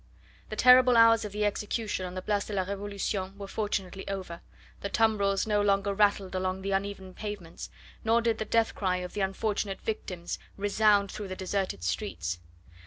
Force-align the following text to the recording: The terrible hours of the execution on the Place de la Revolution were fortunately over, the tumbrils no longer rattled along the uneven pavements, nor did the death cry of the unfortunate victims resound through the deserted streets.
The 0.49 0.55
terrible 0.55 0.97
hours 0.97 1.25
of 1.25 1.31
the 1.31 1.45
execution 1.45 2.07
on 2.07 2.15
the 2.15 2.23
Place 2.23 2.45
de 2.45 2.53
la 2.53 2.63
Revolution 2.63 3.37
were 3.37 3.45
fortunately 3.47 4.07
over, 4.07 4.41
the 4.79 4.89
tumbrils 4.89 5.45
no 5.45 5.61
longer 5.61 5.93
rattled 5.93 6.33
along 6.33 6.63
the 6.63 6.71
uneven 6.71 7.13
pavements, 7.13 7.69
nor 8.03 8.19
did 8.19 8.39
the 8.39 8.45
death 8.45 8.73
cry 8.73 8.95
of 8.97 9.13
the 9.13 9.21
unfortunate 9.21 9.79
victims 9.79 10.39
resound 10.57 11.11
through 11.11 11.27
the 11.27 11.35
deserted 11.35 11.83
streets. 11.83 12.39